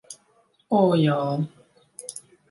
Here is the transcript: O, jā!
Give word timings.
O, 0.77 0.79
jā! 1.01 1.17